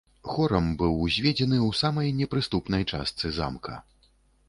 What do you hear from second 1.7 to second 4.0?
самай непрыступнай частцы замка.